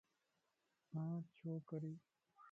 آ 1.01 1.03
ڇو 1.35 1.51
ڪري؟ 1.69 1.93